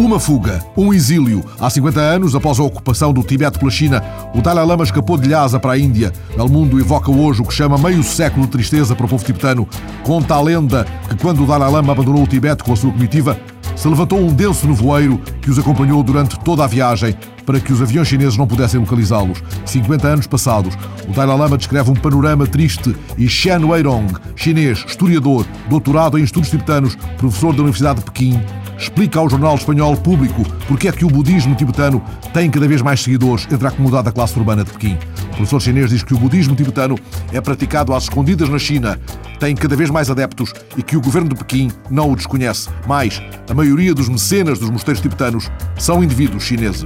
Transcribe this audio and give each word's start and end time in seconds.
Uma 0.00 0.18
fuga, 0.18 0.64
um 0.74 0.94
exílio. 0.94 1.44
Há 1.60 1.68
50 1.68 2.00
anos, 2.00 2.34
após 2.34 2.58
a 2.58 2.62
ocupação 2.62 3.12
do 3.12 3.22
Tibete 3.22 3.58
pela 3.58 3.70
China, 3.70 4.02
o 4.34 4.40
Dalai 4.40 4.64
Lama 4.64 4.82
escapou 4.82 5.18
de 5.18 5.28
Lhasa 5.28 5.60
para 5.60 5.72
a 5.72 5.78
Índia. 5.78 6.10
El 6.38 6.48
mundo 6.48 6.80
evoca 6.80 7.10
hoje 7.10 7.42
o 7.42 7.44
que 7.44 7.52
chama 7.52 7.76
meio 7.76 8.02
século 8.02 8.46
de 8.46 8.52
tristeza 8.52 8.96
para 8.96 9.04
o 9.04 9.08
povo 9.10 9.22
tibetano. 9.22 9.68
Conta 10.02 10.36
a 10.36 10.40
lenda 10.40 10.86
que 11.06 11.16
quando 11.16 11.44
o 11.44 11.46
Dalai 11.46 11.70
Lama 11.70 11.92
abandonou 11.92 12.22
o 12.22 12.26
Tibete 12.26 12.64
com 12.64 12.72
a 12.72 12.76
sua 12.76 12.90
comitiva, 12.90 13.38
se 13.76 13.86
levantou 13.88 14.18
um 14.18 14.32
denso 14.32 14.66
nevoeiro 14.66 15.18
que 15.42 15.50
os 15.50 15.58
acompanhou 15.58 16.02
durante 16.02 16.40
toda 16.40 16.64
a 16.64 16.66
viagem 16.66 17.14
para 17.44 17.60
que 17.60 17.70
os 17.70 17.82
aviões 17.82 18.08
chineses 18.08 18.38
não 18.38 18.46
pudessem 18.46 18.80
localizá-los. 18.80 19.42
50 19.66 20.08
anos 20.08 20.26
passados, 20.26 20.78
o 21.06 21.12
Dalai 21.12 21.36
Lama 21.36 21.58
descreve 21.58 21.90
um 21.90 21.94
panorama 21.94 22.46
triste 22.46 22.96
e 23.18 23.28
Shen 23.28 23.64
Weirong, 23.64 24.14
chinês, 24.34 24.82
historiador, 24.86 25.44
doutorado 25.68 26.18
em 26.18 26.22
estudos 26.22 26.48
tibetanos, 26.48 26.96
professor 27.18 27.52
da 27.52 27.60
Universidade 27.60 27.98
de 27.98 28.06
Pequim, 28.06 28.40
explica 28.80 29.18
ao 29.18 29.28
jornal 29.28 29.54
espanhol 29.54 29.94
Público 29.96 30.42
porque 30.66 30.88
é 30.88 30.92
que 30.92 31.04
o 31.04 31.08
budismo 31.08 31.54
tibetano 31.54 32.02
tem 32.32 32.50
cada 32.50 32.66
vez 32.66 32.80
mais 32.80 33.00
seguidores 33.00 33.46
entre 33.52 33.66
a 33.66 33.68
acomodada 33.70 34.10
classe 34.10 34.38
urbana 34.38 34.64
de 34.64 34.72
Pequim. 34.72 34.98
O 35.24 35.36
professor 35.36 35.60
chinês 35.60 35.90
diz 35.90 36.02
que 36.02 36.14
o 36.14 36.18
budismo 36.18 36.56
tibetano 36.56 36.98
é 37.32 37.40
praticado 37.40 37.94
às 37.94 38.04
escondidas 38.04 38.48
na 38.48 38.58
China, 38.58 38.98
tem 39.38 39.54
cada 39.54 39.76
vez 39.76 39.90
mais 39.90 40.10
adeptos 40.10 40.52
e 40.76 40.82
que 40.82 40.96
o 40.96 41.00
governo 41.00 41.28
de 41.28 41.34
Pequim 41.34 41.70
não 41.90 42.10
o 42.10 42.16
desconhece. 42.16 42.70
Mais, 42.86 43.22
a 43.48 43.54
maioria 43.54 43.94
dos 43.94 44.08
mecenas 44.08 44.58
dos 44.58 44.70
mosteiros 44.70 45.02
tibetanos 45.02 45.50
são 45.78 46.02
indivíduos 46.02 46.42
chineses. 46.42 46.84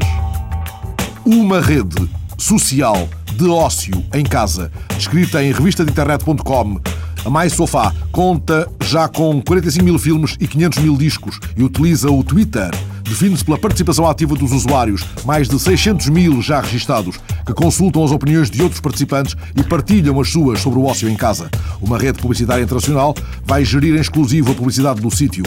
Uma 1.24 1.60
rede 1.60 2.10
social 2.36 3.08
de 3.36 3.48
ócio 3.48 4.04
em 4.12 4.24
casa, 4.24 4.70
descrita 4.96 5.42
em 5.42 5.52
revista 5.52 5.84
de 5.84 5.90
internet.com 5.90 6.80
a 7.24 7.30
Mais 7.30 7.54
Sofá 7.54 7.92
conta 8.12 8.68
já 8.84 9.08
com 9.08 9.40
45 9.40 9.84
mil 9.84 9.98
filmes 9.98 10.36
e 10.38 10.46
500 10.46 10.78
mil 10.78 10.96
discos 10.96 11.40
e 11.56 11.62
utiliza 11.62 12.10
o 12.10 12.22
Twitter. 12.22 12.70
Define-se 13.02 13.44
pela 13.44 13.58
participação 13.58 14.06
ativa 14.06 14.34
dos 14.34 14.52
usuários, 14.52 15.04
mais 15.24 15.48
de 15.48 15.58
600 15.58 16.08
mil 16.08 16.42
já 16.42 16.60
registados, 16.60 17.18
que 17.46 17.52
consultam 17.52 18.04
as 18.04 18.10
opiniões 18.10 18.50
de 18.50 18.62
outros 18.62 18.80
participantes 18.80 19.36
e 19.56 19.62
partilham 19.62 20.20
as 20.20 20.30
suas 20.30 20.60
sobre 20.60 20.78
o 20.78 20.84
ócio 20.84 21.08
em 21.08 21.16
casa. 21.16 21.50
Uma 21.80 21.98
rede 21.98 22.20
publicitária 22.20 22.62
internacional 22.62 23.14
vai 23.44 23.64
gerir 23.64 23.94
em 23.94 24.00
exclusivo 24.00 24.52
a 24.52 24.54
publicidade 24.54 25.00
do 25.00 25.10
sítio. 25.10 25.44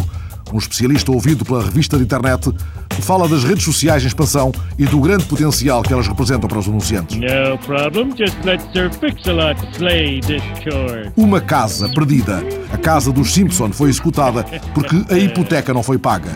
Um 0.53 0.57
especialista 0.57 1.11
ouvido 1.11 1.43
pela 1.43 1.63
revista 1.63 1.97
de 1.97 2.03
internet 2.03 2.51
fala 3.01 3.27
das 3.27 3.43
redes 3.43 3.63
sociais 3.63 4.03
em 4.03 4.07
expansão 4.07 4.51
e 4.77 4.85
do 4.85 4.99
grande 4.99 5.25
potencial 5.25 5.81
que 5.83 5.93
elas 5.93 6.07
representam 6.07 6.47
para 6.47 6.59
os 6.59 6.67
anunciantes. 6.67 7.17
Problem. 7.63 8.09
Uma 11.15 11.41
casa 11.41 11.89
perdida. 11.89 12.43
A 12.71 12.77
casa 12.77 13.11
dos 13.11 13.33
Simpson 13.33 13.71
foi 13.71 13.89
executada 13.89 14.43
porque 14.73 14.95
a 15.09 15.17
hipoteca 15.17 15.73
não 15.73 15.83
foi 15.83 15.97
paga. 15.97 16.31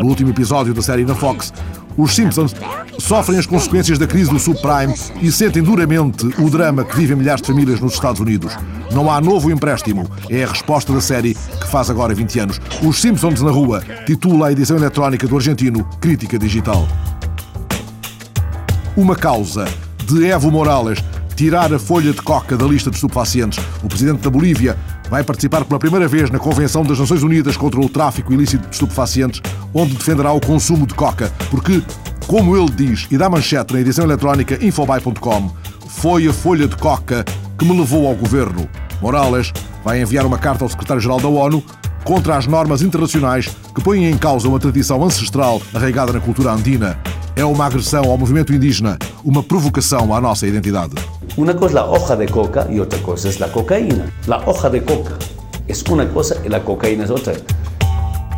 No 0.00 0.06
último 0.08 0.30
episódio 0.30 0.74
da 0.74 0.82
série 0.82 1.04
na 1.04 1.14
Fox, 1.14 1.52
os 1.96 2.14
Simpsons 2.14 2.54
sofrem 2.98 3.38
as 3.38 3.46
consequências 3.46 3.98
da 3.98 4.06
crise 4.06 4.30
do 4.30 4.38
subprime 4.38 4.94
e 5.20 5.30
sentem 5.30 5.62
duramente 5.62 6.26
o 6.38 6.48
drama 6.48 6.84
que 6.84 6.96
vivem 6.96 7.16
milhares 7.16 7.42
de 7.42 7.48
famílias 7.48 7.80
nos 7.80 7.94
Estados 7.94 8.20
Unidos. 8.20 8.56
Não 8.92 9.10
há 9.10 9.20
novo 9.20 9.50
empréstimo. 9.50 10.10
É 10.28 10.44
a 10.44 10.48
resposta 10.48 10.92
da 10.92 11.00
série 11.00 11.34
que 11.34 11.68
faz 11.68 11.90
agora 11.90 12.14
20 12.14 12.40
anos. 12.40 12.60
Os 12.82 13.00
Simpsons 13.00 13.42
na 13.42 13.50
rua 13.50 13.82
titula 14.06 14.48
a 14.48 14.52
edição 14.52 14.76
eletrónica 14.76 15.26
do 15.26 15.36
argentino 15.36 15.84
Crítica 16.00 16.38
Digital. 16.38 16.86
Uma 18.96 19.16
causa 19.16 19.66
de 20.04 20.26
Evo 20.26 20.50
Morales 20.50 21.02
tirar 21.40 21.72
a 21.72 21.78
folha 21.78 22.12
de 22.12 22.20
coca 22.20 22.54
da 22.54 22.66
lista 22.66 22.90
de 22.90 22.96
estupefacientes. 22.96 23.64
O 23.82 23.88
presidente 23.88 24.20
da 24.20 24.28
Bolívia 24.28 24.76
vai 25.08 25.24
participar 25.24 25.64
pela 25.64 25.80
primeira 25.80 26.06
vez 26.06 26.28
na 26.28 26.38
Convenção 26.38 26.82
das 26.82 26.98
Nações 26.98 27.22
Unidas 27.22 27.56
contra 27.56 27.80
o 27.80 27.88
Tráfico 27.88 28.30
Ilícito 28.30 28.68
de 28.68 28.74
Estupefacientes, 28.74 29.40
onde 29.72 29.94
defenderá 29.94 30.34
o 30.34 30.40
consumo 30.40 30.86
de 30.86 30.92
coca, 30.92 31.32
porque, 31.50 31.82
como 32.26 32.54
ele 32.54 32.70
diz 32.70 33.06
e 33.10 33.16
dá 33.16 33.30
manchete 33.30 33.72
na 33.72 33.80
edição 33.80 34.04
eletrónica 34.04 34.62
infobay.com, 34.62 35.50
foi 35.88 36.28
a 36.28 36.32
folha 36.34 36.68
de 36.68 36.76
coca 36.76 37.24
que 37.58 37.64
me 37.64 37.74
levou 37.74 38.06
ao 38.06 38.14
governo. 38.14 38.68
Morales 39.00 39.50
vai 39.82 40.02
enviar 40.02 40.26
uma 40.26 40.36
carta 40.36 40.62
ao 40.62 40.68
secretário-geral 40.68 41.22
da 41.22 41.28
ONU 41.28 41.64
contra 42.04 42.36
as 42.36 42.46
normas 42.46 42.82
internacionais 42.82 43.48
que 43.74 43.82
põem 43.82 44.04
em 44.04 44.18
causa 44.18 44.46
uma 44.46 44.60
tradição 44.60 45.02
ancestral 45.02 45.62
arraigada 45.72 46.12
na 46.12 46.20
cultura 46.20 46.52
andina. 46.52 46.98
É 47.34 47.46
uma 47.46 47.64
agressão 47.64 48.04
ao 48.10 48.18
movimento 48.18 48.52
indígena, 48.52 48.98
uma 49.24 49.42
provocação 49.42 50.14
à 50.14 50.20
nossa 50.20 50.46
identidade. 50.46 50.96
Una 51.36 51.54
cosa 51.54 51.66
es 51.66 51.74
la 51.74 51.84
hoja 51.84 52.16
de 52.16 52.26
coca 52.26 52.66
y 52.70 52.80
otra 52.80 53.00
cosa 53.02 53.28
es 53.28 53.38
la 53.38 53.50
cocaína. 53.52 54.10
La 54.26 54.38
hoja 54.46 54.68
de 54.68 54.82
coca 54.82 55.16
es 55.68 55.82
una 55.84 56.08
cosa 56.08 56.34
y 56.44 56.48
la 56.48 56.62
cocaína 56.62 57.04
es 57.04 57.10
otra. 57.10 57.34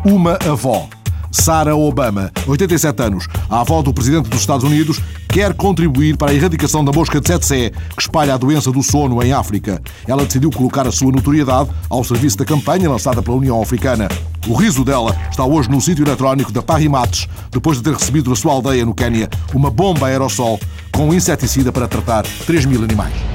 Uma 0.05 0.35
avó, 0.47 0.89
Sarah 1.31 1.75
Obama, 1.75 2.31
87 2.47 3.03
anos, 3.03 3.29
a 3.49 3.61
avó 3.61 3.83
do 3.83 3.95
presidente 3.95 4.29
dos 4.29 4.41
Estados 4.41 4.65
Unidos, 4.65 5.01
quer 5.29 5.55
contribuir 5.55 6.17
para 6.17 6.33
a 6.33 6.35
erradicação 6.35 6.85
da 6.85 6.93
mosca 6.93 7.19
de 7.19 7.25
tsetse, 7.25 7.73
que 7.97 8.03
espalha 8.03 8.35
a 8.35 8.37
doença 8.37 8.71
do 8.71 8.83
sono 8.83 9.23
em 9.23 9.33
África. 9.33 9.81
Ela 10.07 10.25
decidiu 10.25 10.51
colocar 10.51 10.87
a 10.87 10.93
sua 10.93 11.11
notoriedade 11.11 11.71
ao 11.89 12.05
serviço 12.05 12.37
da 12.37 12.45
campanha 12.45 12.91
lançada 12.91 13.23
pela 13.23 13.37
União 13.37 13.63
Africana. 13.63 14.09
O 14.47 14.55
riso 14.55 14.85
dela 14.85 15.17
está 15.31 15.45
hoje 15.45 15.71
no 15.71 15.81
sítio 15.81 16.05
eletrónico 16.05 16.53
da 16.53 16.63
Parrimates, 16.63 17.29
depois 17.51 17.79
de 17.79 17.85
ter 17.85 17.95
recebido 17.95 18.29
na 18.29 18.37
sua 18.37 18.53
aldeia 18.53 18.85
no 18.85 18.93
Quênia 18.93 19.31
uma 19.55 19.71
bomba 19.71 20.09
aerossol 20.09 20.59
com 20.93 21.13
inseticida 21.13 21.73
para 21.73 21.89
tratar 21.89 22.25
3 22.47 22.67
mil 22.67 22.83
animais. 22.85 23.32